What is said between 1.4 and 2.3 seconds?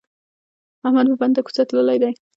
کوڅه تللی دی.